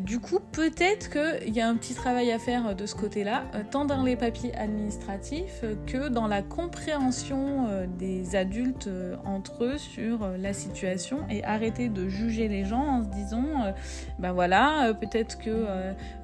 du 0.00 0.18
coup, 0.18 0.38
peut-être 0.52 1.10
qu'il 1.10 1.52
y 1.52 1.60
a 1.60 1.68
un 1.68 1.76
petit 1.76 1.94
travail 1.94 2.32
à 2.32 2.38
faire 2.38 2.74
de 2.74 2.86
ce 2.86 2.94
côté-là, 2.94 3.44
tant 3.70 3.84
dans 3.84 4.02
les 4.02 4.16
papiers 4.16 4.54
administratifs 4.56 5.64
que 5.86 6.08
dans 6.08 6.26
la 6.26 6.40
compréhension 6.40 7.68
des 7.98 8.34
adultes 8.34 8.88
entre 9.26 9.64
eux 9.64 9.78
sur 9.78 10.26
la 10.38 10.54
situation 10.54 11.18
et 11.28 11.44
arrêter 11.44 11.90
de 11.90 12.08
juger 12.08 12.48
les 12.48 12.64
gens 12.64 12.82
en 12.82 13.04
se 13.04 13.08
disant, 13.08 13.74
ben 14.18 14.32
voilà, 14.32 14.94
peut-être 14.98 15.38
que 15.38 15.66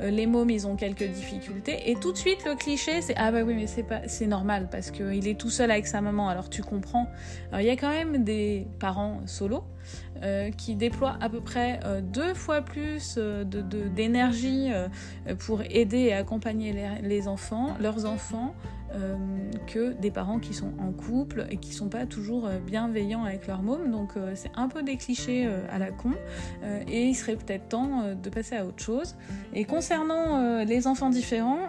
les 0.01 0.27
mômes 0.27 0.51
ils 0.51 0.67
ont 0.67 0.77
quelques 0.77 1.05
difficultés 1.05 1.91
et 1.91 1.95
tout 1.97 2.13
de 2.13 2.17
suite 2.17 2.45
le 2.45 2.55
cliché 2.55 3.03
c'est 3.03 3.15
ah 3.17 3.31
bah 3.33 3.43
oui 3.45 3.55
mais 3.55 3.67
c'est 3.67 3.83
pas 3.83 4.01
c'est 4.07 4.27
normal 4.27 4.69
parce 4.71 4.91
qu'il 4.91 5.27
est 5.27 5.39
tout 5.39 5.51
seul 5.51 5.71
avec 5.71 5.87
sa 5.87 6.01
maman 6.01 6.29
alors 6.29 6.49
tu 6.49 6.63
comprends. 6.63 7.07
il 7.53 7.65
y 7.65 7.71
a 7.71 7.77
quand 7.77 7.91
même 7.91 8.25
des 8.25 8.67
parents 8.79 9.21
solos 9.27 9.65
euh, 10.23 10.51
qui 10.51 10.75
déploient 10.75 11.17
à 11.21 11.29
peu 11.29 11.41
près 11.41 11.81
euh, 11.85 12.01
deux 12.01 12.35
fois 12.35 12.63
plus 12.63 13.19
d'énergie 13.95 14.71
pour 15.39 15.63
aider 15.63 15.99
et 15.99 16.15
accompagner 16.15 16.75
les 17.03 17.29
enfants, 17.29 17.77
leurs 17.81 18.07
enfants, 18.07 18.55
euh, 18.95 19.17
que 19.67 19.93
des 19.93 20.11
parents 20.11 20.39
qui 20.39 20.55
sont 20.55 20.73
en 20.79 20.93
couple 20.93 21.47
et 21.51 21.59
qui 21.59 21.75
sont 21.75 21.89
pas 21.89 22.07
toujours 22.07 22.47
euh, 22.47 22.59
bienveillants 22.59 23.25
avec 23.25 23.47
leur 23.47 23.63
môme. 23.63 23.91
Donc 23.91 24.17
euh, 24.17 24.33
c'est 24.35 24.51
un 24.57 24.69
peu 24.69 24.83
des 24.83 24.97
clichés 24.97 25.49
à 25.71 25.79
la 25.79 25.91
con 25.91 26.13
et 26.87 27.05
il 27.05 27.15
serait 27.15 27.37
peut-être 27.37 27.69
temps 27.69 28.15
de 28.15 28.31
passer 28.31 28.57
à 28.57 28.65
autre 28.65 28.83
chose. 28.83 29.15
Et 29.55 29.65
concernant 29.65 30.63
les 30.65 30.87
enfants 30.87 31.11
différents, 31.11 31.69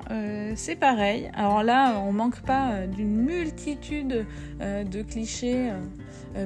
c'est 0.56 0.76
pareil. 0.76 1.30
Alors 1.34 1.64
là, 1.64 2.00
on 2.00 2.12
manque 2.12 2.42
pas 2.42 2.88
d'une 2.88 3.16
multitude 3.16 4.26
de 4.60 5.02
clichés 5.02 5.72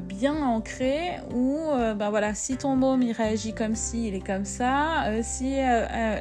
bien 0.01 0.41
ancrés 0.41 1.17
où 1.33 1.57
ben 1.95 2.09
voilà, 2.09 2.33
si 2.33 2.57
ton 2.57 2.75
môme 2.75 3.01
il 3.01 3.11
réagit 3.11 3.53
comme 3.53 3.75
si, 3.75 4.07
il 4.07 4.15
est 4.15 4.25
comme 4.25 4.45
ça, 4.45 5.05
si 5.21 5.55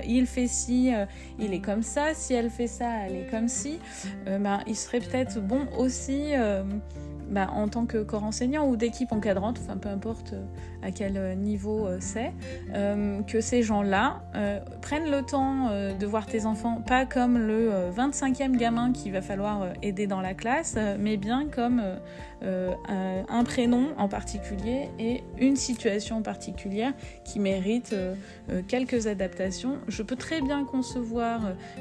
il 0.07 0.27
fait 0.27 0.49
ci, 0.49 0.93
il 1.39 1.55
est 1.55 1.61
comme 1.61 1.83
ça, 1.83 2.15
si 2.15 2.35
elle 2.35 2.51
fait 2.51 2.67
ça, 2.67 3.07
elle 3.07 3.17
est 3.17 3.31
comme 3.31 3.49
si. 3.49 3.79
Ben, 4.27 4.61
il 4.67 4.77
serait 4.77 5.01
peut-être 5.01 5.41
bon 5.41 5.67
aussi, 5.79 6.35
euh, 6.35 6.63
ben, 7.29 7.49
en 7.49 7.69
tant 7.69 7.87
que 7.87 8.03
corps 8.03 8.25
enseignant 8.25 8.69
ou 8.69 8.77
d'équipe 8.77 9.13
encadrante, 9.13 9.59
enfin 9.63 9.77
peu 9.77 9.89
importe 9.89 10.33
euh, 10.33 10.45
à 10.83 10.91
quel 10.91 11.17
euh, 11.17 11.35
niveau 11.35 11.89
c'est, 12.01 12.33
que 13.27 13.41
ces 13.41 13.63
gens-là 13.63 14.23
prennent 14.81 15.11
le 15.11 15.23
temps 15.23 15.69
de 15.71 16.07
voir 16.07 16.27
tes 16.27 16.47
enfants 16.47 16.83
pas 16.87 17.07
comme 17.07 17.39
le 17.39 17.91
25e 17.95 18.57
gamin 18.57 18.93
qu'il 18.93 19.13
va 19.13 19.23
falloir 19.23 19.69
aider 19.83 20.07
dans 20.07 20.21
la 20.21 20.35
classe, 20.35 20.77
mais 20.99 21.17
bien 21.17 21.47
comme 21.49 21.83
euh, 22.45 23.23
un 23.29 23.45
prénom 23.45 23.91
en 23.99 24.09
particulier 24.09 24.89
et 24.99 25.23
une 25.39 25.55
situation 25.55 26.23
particulière 26.23 26.93
qui 27.25 27.39
mérite 27.39 27.93
euh, 27.93 28.15
euh, 28.51 28.63
quelques 28.67 29.07
adaptations. 29.07 29.79
Je 29.87 30.03
peux 30.03 30.17
très 30.17 30.41
bien 30.41 30.65
concevoir 30.65 31.41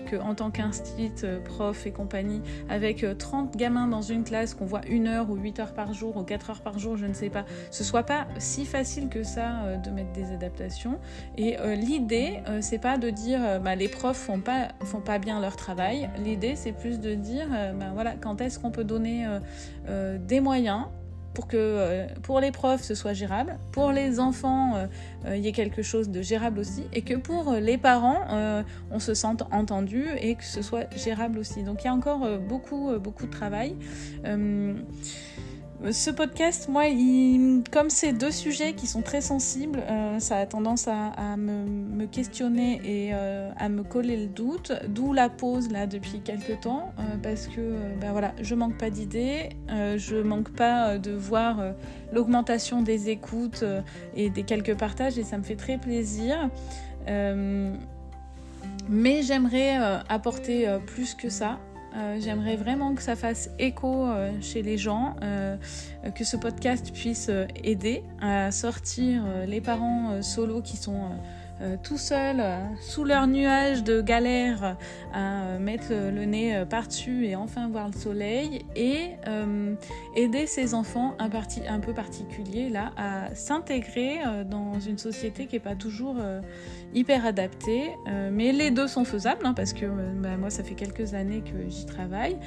que 0.09 0.15
en 0.17 0.35
tant 0.35 0.51
qu'institut, 0.51 1.25
prof 1.45 1.85
et 1.87 1.91
compagnie, 1.91 2.41
avec 2.69 3.05
30 3.17 3.57
gamins 3.57 3.87
dans 3.87 4.01
une 4.01 4.23
classe 4.23 4.53
qu'on 4.53 4.65
voit 4.65 4.85
une 4.87 5.07
heure 5.07 5.29
ou 5.29 5.35
8 5.35 5.59
heures 5.59 5.73
par 5.73 5.93
jour 5.93 6.17
ou 6.17 6.23
4 6.23 6.49
heures 6.51 6.61
par 6.61 6.77
jour, 6.77 6.95
je 6.95 7.05
ne 7.05 7.13
sais 7.13 7.29
pas, 7.29 7.45
ce 7.71 7.83
soit 7.83 8.03
pas 8.03 8.27
si 8.37 8.65
facile 8.65 9.09
que 9.09 9.23
ça 9.23 9.77
de 9.83 9.89
mettre 9.89 10.11
des 10.11 10.31
adaptations. 10.31 10.99
Et 11.37 11.57
l'idée, 11.75 12.39
c'est 12.61 12.79
pas 12.79 12.97
de 12.97 13.09
dire 13.09 13.59
bah, 13.61 13.75
les 13.75 13.87
profs 13.87 14.17
font 14.17 14.39
pas, 14.39 14.69
font 14.83 15.01
pas 15.01 15.17
bien 15.17 15.39
leur 15.39 15.55
travail. 15.55 16.09
L'idée, 16.23 16.55
c'est 16.55 16.71
plus 16.73 16.99
de 16.99 17.13
dire 17.13 17.47
bah, 17.49 17.91
voilà, 17.93 18.13
quand 18.19 18.41
est-ce 18.41 18.59
qu'on 18.59 18.71
peut 18.71 18.83
donner 18.83 19.25
des 20.19 20.39
moyens 20.39 20.50
pour 21.34 21.48
que 21.48 21.58
euh, 21.58 22.08
pour 22.24 22.39
les 22.39 22.51
profs 22.51 22.84
ce 22.84 22.96
soit 22.96 23.13
gérable, 23.13 23.58
pour 23.72 23.91
les 23.91 24.20
enfants 24.20 24.75
euh, 24.75 24.88
euh, 25.25 25.38
il 25.38 25.43
y 25.43 25.48
ait 25.48 25.53
quelque 25.53 25.81
chose 25.81 26.10
de 26.10 26.22
gérable 26.22 26.60
aussi, 26.60 26.84
et 26.93 27.01
que 27.01 27.13
pour 27.15 27.53
les 27.53 27.77
parents 27.77 28.20
on 28.91 29.00
se 29.00 29.13
sente 29.13 29.43
entendu 29.51 30.05
et 30.20 30.36
que 30.36 30.43
ce 30.43 30.62
soit 30.62 30.93
gérable 30.96 31.39
aussi. 31.39 31.63
Donc 31.63 31.84
il 31.84 31.86
y 31.86 31.89
a 31.89 31.93
encore 31.93 32.27
beaucoup 32.39 32.91
beaucoup 33.00 33.25
de 33.25 33.31
travail. 33.31 33.75
Ce 35.89 36.11
podcast, 36.11 36.69
moi, 36.69 36.83
comme 37.71 37.89
c'est 37.89 38.13
deux 38.13 38.29
sujets 38.29 38.73
qui 38.73 38.85
sont 38.85 39.01
très 39.01 39.19
sensibles, 39.19 39.79
euh, 39.89 40.19
ça 40.19 40.38
a 40.38 40.45
tendance 40.45 40.88
à, 40.88 41.35
me, 41.38 42.05
questionner 42.05 42.79
et 42.83 43.11
euh, 43.13 43.50
à 43.57 43.67
me 43.67 43.81
coller 43.81 44.15
le 44.15 44.27
doute, 44.27 44.71
d'où 44.88 45.11
la 45.11 45.27
pause 45.27 45.71
là 45.71 45.88
depuis 45.88 46.21
quelques 46.21 46.61
temps, 46.61 46.93
euh, 47.00 47.17
parce 47.23 47.47
que 47.47 47.73
ben 48.00 48.11
voilà, 48.11 48.33
je 48.41 48.53
manque 48.53 48.77
pas 48.77 48.91
d'idées, 48.91 49.50
je 49.69 50.21
manque 50.21 50.51
pas 50.51 51.00
de 51.00 51.11
voir 51.11 51.73
l'augmentation 52.13 52.83
des 52.83 53.09
écoutes 53.09 53.63
et 54.15 54.29
des 54.29 54.43
quelques 54.43 54.77
partages 54.77 55.17
et 55.17 55.23
ça 55.23 55.39
me 55.39 55.43
fait 55.43 55.55
très 55.55 55.79
plaisir. 55.79 56.50
mais 58.88 59.23
j'aimerais 59.23 59.77
apporter 60.09 60.77
plus 60.85 61.15
que 61.15 61.29
ça. 61.29 61.57
Euh, 61.95 62.17
j'aimerais 62.21 62.55
vraiment 62.55 62.95
que 62.95 63.01
ça 63.01 63.15
fasse 63.15 63.50
écho 63.60 64.05
euh, 64.05 64.31
chez 64.41 64.62
les 64.62 64.77
gens, 64.77 65.15
euh, 65.21 65.57
que 66.15 66.24
ce 66.24 66.38
podcast 66.38 66.91
puisse 66.93 67.29
aider 67.63 68.03
à 68.21 68.51
sortir 68.51 69.24
les 69.45 69.62
parents 69.62 70.21
solos 70.21 70.62
qui 70.62 70.77
sont 70.77 71.12
euh, 71.61 71.75
tout 71.81 71.97
seuls, 71.97 72.39
euh, 72.39 72.59
sous 72.79 73.03
leur 73.03 73.27
nuage 73.27 73.83
de 73.83 74.01
galère, 74.01 74.77
à 75.13 75.43
euh, 75.43 75.59
mettre 75.59 75.91
le 75.91 76.25
nez 76.25 76.63
par-dessus 76.67 77.27
et 77.27 77.35
enfin 77.35 77.69
voir 77.69 77.87
le 77.87 77.93
soleil, 77.93 78.65
et 78.75 79.11
aider 80.15 80.45
ces 80.45 80.73
enfants 80.73 81.15
un, 81.19 81.29
parti, 81.29 81.61
un 81.67 81.79
peu 81.79 81.93
particuliers 81.93 82.69
là 82.69 82.91
à 82.97 83.33
s'intégrer 83.35 84.19
dans 84.49 84.79
une 84.79 84.97
société 84.97 85.45
qui 85.45 85.55
n'est 85.55 85.61
pas 85.61 85.75
toujours 85.75 86.15
hyper 86.93 87.25
adaptée. 87.25 87.91
mais 88.31 88.51
les 88.51 88.71
deux 88.71 88.87
sont 88.87 89.05
faisables 89.05 89.45
hein, 89.45 89.53
parce 89.53 89.73
que 89.73 89.85
bah, 90.21 90.37
moi 90.37 90.49
ça 90.49 90.63
fait 90.63 90.75
quelques 90.75 91.13
années 91.13 91.41
que 91.41 91.69
j'y 91.69 91.85
travaille. 91.85 92.37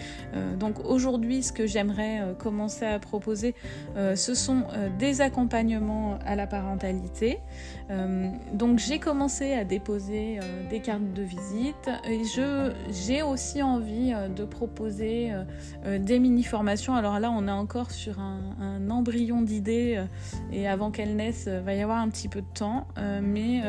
donc 0.59 0.85
aujourd'hui 0.85 1.42
ce 1.42 1.52
que 1.52 1.66
j'aimerais 1.66 2.35
commencer 2.38 2.87
à 2.87 2.99
proposer 2.99 3.54
ce 3.97 4.35
sont 4.35 4.64
des 4.99 5.21
accompagnements 5.21 6.18
à 6.25 6.37
la 6.37 6.47
parentalité. 6.47 7.40
donc 8.52 8.78
j'ai 8.78 8.99
commencé 9.05 9.53
à 9.53 9.65
déposer 9.65 10.39
des 10.71 10.81
cartes 10.81 11.13
de 11.13 11.23
visite 11.23 11.91
et 12.09 12.23
j'ai 12.91 13.23
aussi 13.23 13.63
envie 13.63 14.13
de 14.35 14.45
proposer 14.45 15.31
des 15.85 16.19
mini-formations. 16.19 16.95
Alors 16.95 17.21
là, 17.21 17.31
on 17.31 17.47
est 17.47 17.53
encore 17.53 17.91
sur 17.91 18.19
un, 18.19 18.89
embryon 18.91 19.43
d'idées 19.43 20.03
et 20.53 20.69
avant 20.69 20.91
qu'elle 20.91 21.17
naisse, 21.17 21.49
va 21.49 21.75
y 21.75 21.83
avoir 21.83 21.99
un 21.99 22.09
petit 22.09 22.29
peu 22.29 22.41
de 22.41 22.47
temps. 22.55 22.87
mais 23.23 23.63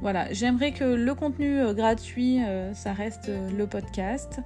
voilà, 0.00 0.32
j'aimerais 0.32 0.72
que 0.72 0.84
le 0.84 1.14
contenu 1.14 1.74
gratuit, 1.74 2.40
ça 2.72 2.92
reste 2.92 3.30
le 3.56 3.66
podcast. 3.66 4.40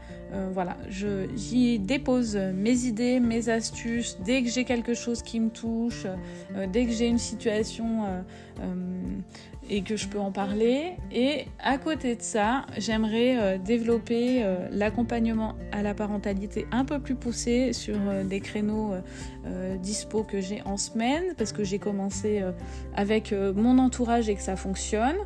voilà, 0.52 0.76
j'y 0.88 1.78
dépose 1.78 2.36
mes 2.36 2.86
idées, 2.86 3.20
mes 3.20 3.48
astuces, 3.48 4.18
dès 4.24 4.42
que 4.42 4.48
j'ai 4.48 4.64
quelque 4.64 4.94
chose 4.94 5.22
qui 5.22 5.40
me 5.40 5.50
touche, 5.50 6.06
euh, 6.54 6.66
dès 6.66 6.86
que 6.86 6.92
j'ai 6.92 7.06
une 7.06 7.18
situation 7.18 8.04
euh, 8.04 8.22
euh, 8.60 8.74
et 9.70 9.82
que 9.82 9.96
je 9.96 10.08
peux 10.08 10.18
en 10.18 10.32
parler. 10.32 10.92
Et 11.12 11.46
à 11.58 11.78
côté 11.78 12.16
de 12.16 12.22
ça, 12.22 12.66
j'aimerais 12.76 13.58
développer 13.58 14.44
l'accompagnement 14.70 15.54
à 15.72 15.82
la 15.82 15.94
parentalité 15.94 16.66
un 16.72 16.84
peu 16.84 16.98
plus 16.98 17.14
poussé 17.14 17.72
sur 17.72 17.96
des 18.24 18.40
créneaux 18.40 18.92
dispo 19.80 20.22
que 20.22 20.40
j'ai 20.40 20.62
en 20.62 20.76
semaine, 20.76 21.34
parce 21.36 21.52
que 21.52 21.64
j'ai 21.64 21.78
commencé 21.78 22.42
avec 22.94 23.32
mon 23.32 23.78
entourage 23.78 24.28
et 24.28 24.34
que 24.34 24.42
ça 24.42 24.56
fonctionne. 24.56 25.16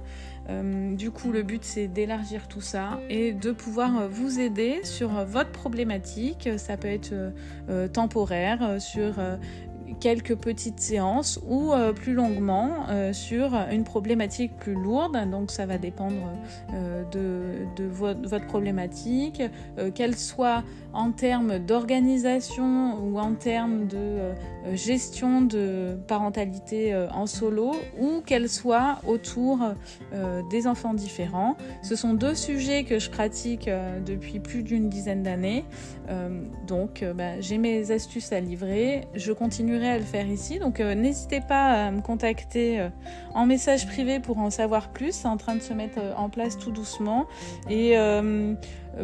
du 0.96 1.10
coup, 1.10 1.30
le 1.30 1.42
but, 1.42 1.62
c'est 1.62 1.88
d'élargir 1.88 2.48
tout 2.48 2.62
ça 2.62 2.98
et 3.10 3.32
de 3.32 3.52
pouvoir 3.52 4.08
vous 4.08 4.40
aider 4.40 4.80
sur 4.82 5.10
votre 5.24 5.50
problématique. 5.50 6.48
Ça 6.56 6.76
peut 6.76 6.88
être 6.88 7.14
temporaire, 7.92 8.80
sur 8.80 9.14
quelques 10.00 10.36
petites 10.36 10.80
séances 10.80 11.40
ou 11.46 11.72
euh, 11.72 11.92
plus 11.92 12.14
longuement 12.14 12.86
euh, 12.88 13.12
sur 13.12 13.54
une 13.70 13.84
problématique 13.84 14.56
plus 14.56 14.74
lourde. 14.74 15.18
Donc 15.30 15.50
ça 15.50 15.66
va 15.66 15.78
dépendre 15.78 16.32
euh, 16.74 17.04
de, 17.10 17.84
votre 17.84 18.46
problématique, 18.46 19.42
qu'elle 19.94 20.16
soit 20.16 20.62
en 20.92 21.12
termes 21.12 21.58
d'organisation 21.58 22.98
ou 23.02 23.18
en 23.18 23.34
termes 23.34 23.86
de 23.86 24.32
gestion 24.74 25.42
de 25.42 25.98
parentalité 26.06 26.94
en 27.12 27.26
solo 27.26 27.72
ou 27.98 28.20
qu'elle 28.24 28.48
soit 28.48 28.98
autour 29.06 29.58
des 30.50 30.66
enfants 30.66 30.94
différents. 30.94 31.56
Ce 31.82 31.96
sont 31.96 32.14
deux 32.14 32.34
sujets 32.34 32.84
que 32.84 32.98
je 32.98 33.10
pratique 33.10 33.70
depuis 34.04 34.40
plus 34.40 34.62
d'une 34.62 34.88
dizaine 34.88 35.22
d'années. 35.22 35.64
donc 36.66 37.04
bah, 37.16 37.40
j'ai 37.40 37.58
mes 37.58 37.90
astuces 37.90 38.32
à 38.32 38.40
livrer. 38.40 39.06
Je 39.14 39.32
à 39.86 39.98
le 39.98 40.04
faire 40.04 40.26
ici. 40.26 40.58
Donc 40.58 40.80
euh, 40.80 40.94
n'hésitez 40.94 41.40
pas 41.40 41.86
à 41.86 41.90
me 41.90 42.00
contacter 42.00 42.80
euh, 42.80 42.88
en 43.34 43.46
message 43.46 43.86
privé 43.86 44.20
pour 44.20 44.38
en 44.38 44.50
savoir 44.50 44.88
plus. 44.90 45.12
C'est 45.12 45.28
en 45.28 45.36
train 45.36 45.54
de 45.54 45.60
se 45.60 45.72
mettre 45.72 45.98
euh, 45.98 46.14
en 46.16 46.28
place 46.28 46.58
tout 46.58 46.70
doucement. 46.70 47.26
Et 47.70 47.96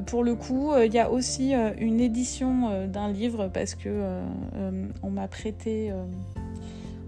pour 0.06 0.24
le 0.24 0.34
coup, 0.34 0.72
il 0.76 0.92
y 0.92 0.98
a 0.98 1.10
aussi 1.10 1.52
une 1.78 2.00
édition 2.00 2.86
d'un 2.88 3.12
livre 3.12 3.48
parce 3.52 3.74
que 3.74 4.22
on 5.02 5.10
m'a 5.10 5.28
prêté, 5.28 5.92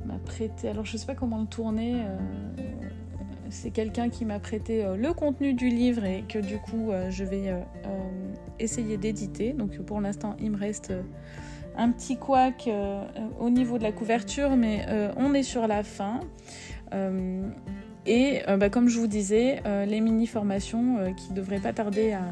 m'a 0.05 0.19
prêté. 0.25 0.69
Alors 0.69 0.85
je 0.85 0.97
sais 0.97 1.07
pas 1.07 1.15
comment 1.15 1.41
le 1.41 1.47
tourner 1.47 1.97
c'est 3.49 3.71
quelqu'un 3.71 4.09
qui 4.09 4.25
m'a 4.25 4.39
prêté 4.39 4.85
le 4.97 5.13
contenu 5.13 5.55
du 5.55 5.69
livre 5.69 6.05
et 6.05 6.25
que 6.29 6.39
du 6.39 6.59
coup 6.59 6.91
je 7.09 7.25
vais 7.25 7.55
essayer 8.59 8.97
d'éditer. 8.97 9.53
Donc 9.53 9.77
pour 9.79 10.01
l'instant 10.01 10.37
il 10.41 10.53
me 10.53 10.59
reste 10.59 10.93
un 11.77 11.91
petit 11.91 12.17
couac 12.17 12.65
euh, 12.69 13.05
au 13.39 13.51
niveau 13.51 13.79
de 13.79 13.83
la 13.83 13.93
couverture, 13.93 14.57
mais 14.57 14.85
euh, 14.89 15.13
on 15.17 15.35
est 15.35 15.43
sur 15.43 15.67
la 15.67 15.83
fin. 15.83 16.21
Euh, 16.95 17.49
et 18.09 18.43
bah, 18.61 18.71
comme 18.71 18.89
je 18.89 19.01
vous 19.01 19.09
disais, 19.09 19.61
les 19.65 20.01
mini-formations 20.01 21.13
qui 21.17 21.33
devraient 21.33 21.59
pas 21.59 21.73
tarder 21.73 22.13
à, 22.13 22.23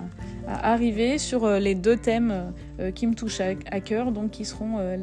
arriver 0.46 1.18
sur 1.18 1.48
les 1.48 1.74
deux 1.74 1.96
thèmes 1.96 2.52
qui 2.94 3.06
me 3.06 3.14
touchent 3.14 3.40
à, 3.40 3.80
cœur, 3.80 4.12
donc 4.12 4.30
qui 4.30 4.44
seront 4.44 4.78
la, 4.78 4.96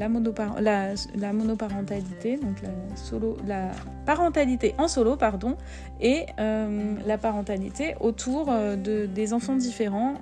la, 1.16 1.34
monoparentalité, 1.34 2.38
donc 2.38 2.62
la, 2.62 2.96
solo, 2.96 3.38
la 3.48 3.72
parentalité 4.06 4.76
en 4.78 4.88
solo, 4.88 5.16
pardon, 5.16 5.56
et 6.00 6.26
la 6.38 7.18
parentalité 7.18 7.96
autour 8.00 8.48
de, 8.48 9.06
des 9.06 9.34
enfants 9.34 9.56
différents. 9.56 10.16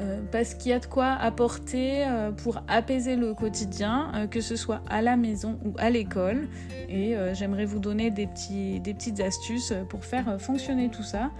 Euh, 0.00 0.20
parce 0.32 0.54
qu'il 0.54 0.70
y 0.70 0.74
a 0.74 0.78
de 0.78 0.86
quoi 0.86 1.12
apporter 1.12 2.04
euh, 2.06 2.30
pour 2.30 2.62
apaiser 2.68 3.16
le 3.16 3.34
quotidien, 3.34 4.10
euh, 4.14 4.26
que 4.26 4.40
ce 4.40 4.56
soit 4.56 4.80
à 4.88 5.02
la 5.02 5.16
maison 5.16 5.58
ou 5.64 5.74
à 5.78 5.90
l'école. 5.90 6.48
Et 6.88 7.14
j'aimerais 7.34 7.66
vous 7.66 7.78
donner 7.78 8.10
des, 8.10 8.26
petits, 8.26 8.80
des 8.80 8.94
petites 8.94 9.20
astuces 9.20 9.72
pour 9.88 10.04
faire 10.04 10.40
fonctionner 10.40 10.88
tout 10.88 11.04
ça. 11.04 11.30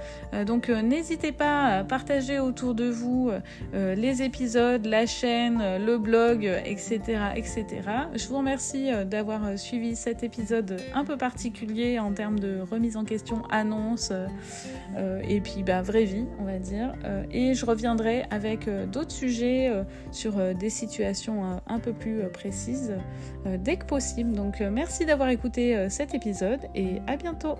donc 0.46 0.68
n'hésitez 0.68 1.32
pas 1.32 1.78
à 1.78 1.82
partager 1.82 2.38
autour 2.38 2.76
de 2.76 2.79
vous 2.88 3.30
les 3.74 4.22
épisodes, 4.22 4.86
la 4.86 5.06
chaîne, 5.06 5.62
le 5.84 5.98
blog, 5.98 6.44
etc., 6.64 7.00
etc. 7.36 7.66
Je 8.14 8.26
vous 8.28 8.38
remercie 8.38 8.90
d'avoir 9.06 9.58
suivi 9.58 9.96
cet 9.96 10.22
épisode 10.22 10.80
un 10.94 11.04
peu 11.04 11.16
particulier 11.16 11.98
en 11.98 12.12
termes 12.12 12.38
de 12.38 12.60
remise 12.60 12.96
en 12.96 13.04
question, 13.04 13.42
annonce 13.50 14.12
et 15.28 15.40
puis 15.40 15.62
bah, 15.62 15.82
vraie 15.82 16.04
vie, 16.04 16.26
on 16.38 16.44
va 16.44 16.58
dire. 16.58 16.94
et 17.30 17.54
je 17.54 17.66
reviendrai 17.66 18.24
avec 18.30 18.68
euh, 18.68 18.86
d'autres 18.86 19.12
sujets 19.12 19.68
euh, 19.68 19.84
sur 20.10 20.38
euh, 20.38 20.54
des 20.54 20.70
situations 20.70 21.60
un 21.66 21.78
peu 21.78 21.92
plus 21.92 22.22
précises 22.32 22.94
dès 23.58 23.76
que 23.76 23.84
possible. 23.84 24.32
Donc 24.32 24.60
merci 24.60 25.06
d'avoir 25.06 25.28
écouté 25.28 25.88
cet 25.88 26.14
épisode 26.14 26.60
et 26.74 27.00
à 27.06 27.16
bientôt. 27.16 27.56